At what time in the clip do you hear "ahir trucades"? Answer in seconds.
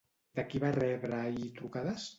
1.27-2.07